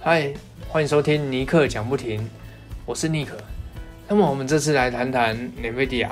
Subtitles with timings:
[0.00, 0.32] 嗨，
[0.68, 2.24] 欢迎收听尼克讲不停，
[2.86, 3.36] 我是尼克。
[4.06, 6.08] 那么我们这次来谈谈 NVIDIA。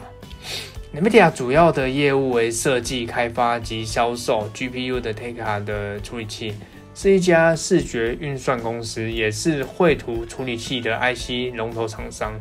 [0.92, 6.54] NVIDIA 主要的业务为设计、开发及销售 GPU 的 Tegra 的处理器，
[6.96, 12.32] 是一家视觉运算公司，也是绘图处理器的 IC 龙头厂商，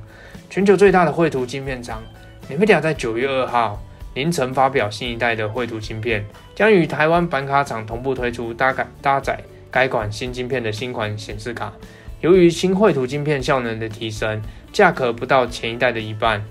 [0.50, 2.02] 全球最大的绘图晶片厂。
[2.50, 3.80] NVIDIA 在九月二号
[4.16, 6.26] 凌晨发表新一代的绘图晶片，
[6.56, 9.40] 将与台湾板卡厂同步推出搭改搭载。
[9.76, 11.74] 该款新晶片的新款显示卡，
[12.22, 16.42] 由于新绘图晶片效能的提升，价格不到前一代的一半，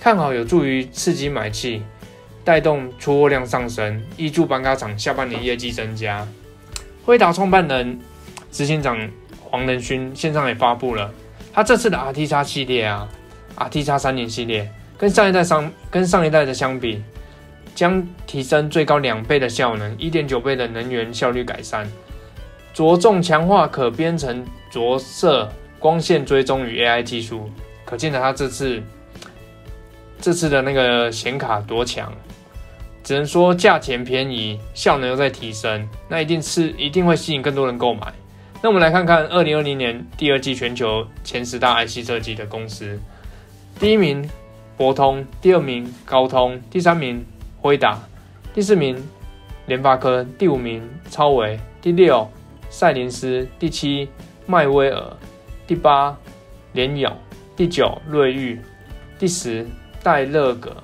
[0.00, 1.82] 看好有助于刺激买气，
[2.42, 6.26] 带动出货量上升，依助板卡厂下半年业绩增加。
[7.04, 8.00] 辉达创办人、
[8.50, 8.98] 执行长
[9.38, 11.12] 黄仁勋线上也发布了，
[11.52, 13.06] 他这次的 RTX 系列啊
[13.58, 17.02] ，RTX 三零系列跟上一代相跟上一代的相比，
[17.74, 21.86] 将提升最高两倍的效能，一点九倍的能源效率改善。
[22.74, 27.48] 着重强化可编程着色、光线追踪与 AI 技术，
[27.84, 28.82] 可见的它这次
[30.20, 32.12] 这次的那个显卡多强，
[33.04, 38.12] 只能说价钱便宜，效能又在提升，那一定是一定会吸引更多人购买。
[38.60, 42.98] 那我们来看看二零二零年第二季全球前十大 IC 设计的公司，
[43.78, 44.28] 第一名
[44.76, 47.24] 博通，第二名高通，第三名
[47.60, 48.02] 辉达，
[48.52, 48.96] 第四名
[49.66, 52.28] 联发科，第五名超维，第六。
[52.74, 54.08] 赛灵思第七，
[54.46, 55.16] 迈威尔
[55.64, 56.12] 第八，
[56.72, 57.16] 联咏
[57.54, 58.58] 第九，瑞昱
[59.16, 59.64] 第十，
[60.02, 60.76] 戴勒格。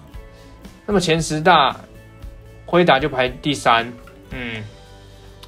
[0.86, 1.74] 那么前十大，
[2.64, 3.92] 辉达就排第三，
[4.30, 4.62] 嗯，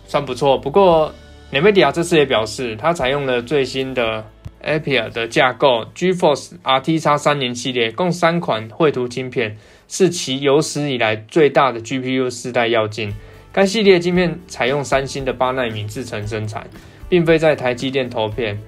[0.09, 0.59] 算不错。
[0.59, 1.15] 不过
[1.53, 4.25] ，NVIDIA 这次也表示，它采用了最新的
[4.65, 13.15] Apia 的架构，GeForce RTX 三零系列，共三款绘图晶片，是其有史以来最大的 GPU 四代要进。
[13.53, 16.67] 该系列晶片采用三星的八纳米制程生产，
[17.09, 18.59] 并非在台积电投片。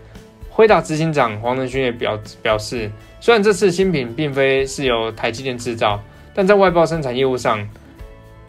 [0.50, 6.00] 辉达执行长黄仁勋也表表示，虽然这次新品并非是由台积电制造，
[6.34, 7.66] 但在外包生产业务上，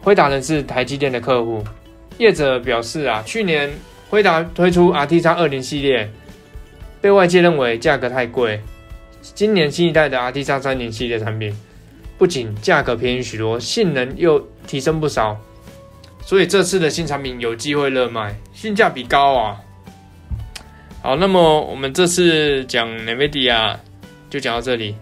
[0.02, 1.64] 辉达仍是台积电的客户。
[2.18, 3.70] 业者表示啊，去年
[4.10, 6.08] 辉达推出 RTX 二零系列，
[7.00, 8.60] 被外界认为价格太贵。
[9.22, 11.52] 今年新一代的 RTX 三零系列产品，
[12.18, 15.36] 不仅价格便宜许多，性能又提升不少。
[16.26, 19.56] 所以这次的新产品有机会热卖，性价比高啊！
[21.00, 23.76] 好，那么我们这次讲 NVIDIA
[24.28, 24.96] 就讲到这里，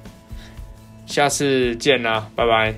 [1.07, 2.75] 下次见啦，拜拜。